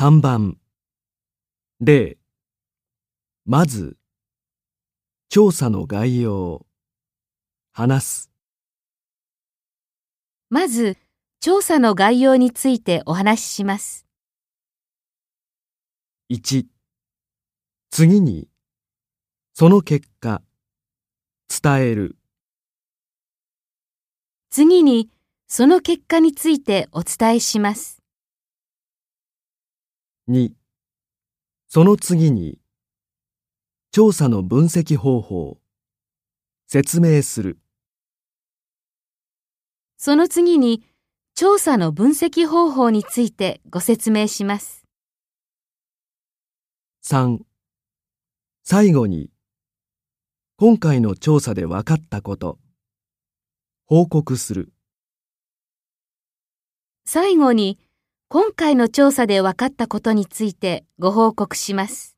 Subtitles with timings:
[0.00, 0.56] 3番。
[1.80, 2.18] 例。
[3.44, 3.96] まず
[5.28, 6.64] 調査の概要。
[7.72, 8.30] 話す。
[10.50, 10.96] まず、
[11.40, 14.06] 調査の概要についてお話しします。
[16.30, 16.66] 1
[17.90, 18.46] 次に
[19.52, 20.42] その結果
[21.48, 22.16] 伝える。
[24.50, 25.10] 次に、
[25.48, 27.97] その結果についてお伝えします。
[30.28, 30.52] 2
[31.68, 32.58] その次に
[33.90, 35.58] 調査の分析方法。
[36.66, 37.58] 説明する。
[39.96, 40.84] その次に、
[41.34, 44.84] 調査の分析方法についてご説明します。
[47.04, 47.38] 3
[48.64, 49.30] 最後に
[50.58, 52.58] 今回の調査で分かったこと。
[53.86, 54.74] 報告する。
[57.06, 57.78] 最後に、
[58.30, 62.17] 今回の調査で分かったことについてご報告します。